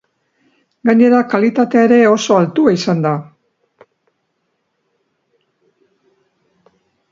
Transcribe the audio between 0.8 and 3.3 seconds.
Gainera, kalitatea ere oso altua izan da.